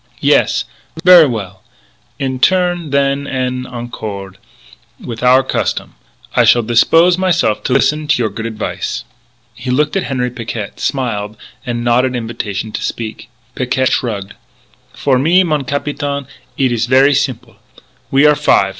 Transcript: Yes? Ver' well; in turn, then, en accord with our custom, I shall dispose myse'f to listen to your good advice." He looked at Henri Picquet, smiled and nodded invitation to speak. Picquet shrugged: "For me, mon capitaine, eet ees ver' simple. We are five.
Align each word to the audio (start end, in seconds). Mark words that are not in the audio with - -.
Yes? 0.19 0.65
Ver' 1.03 1.27
well; 1.27 1.61
in 2.17 2.39
turn, 2.39 2.89
then, 2.89 3.27
en 3.27 3.67
accord 3.67 4.39
with 4.99 5.21
our 5.21 5.43
custom, 5.43 5.93
I 6.35 6.43
shall 6.43 6.63
dispose 6.63 7.19
myse'f 7.19 7.63
to 7.65 7.73
listen 7.73 8.07
to 8.07 8.23
your 8.23 8.31
good 8.31 8.47
advice." 8.47 9.03
He 9.53 9.69
looked 9.69 9.95
at 9.95 10.05
Henri 10.09 10.31
Picquet, 10.31 10.79
smiled 10.79 11.37
and 11.67 11.83
nodded 11.83 12.15
invitation 12.15 12.71
to 12.71 12.81
speak. 12.81 13.29
Picquet 13.53 13.91
shrugged: 13.91 14.33
"For 14.91 15.19
me, 15.19 15.43
mon 15.43 15.65
capitaine, 15.65 16.25
eet 16.57 16.71
ees 16.71 16.87
ver' 16.87 17.13
simple. 17.13 17.57
We 18.09 18.25
are 18.25 18.33
five. 18.33 18.69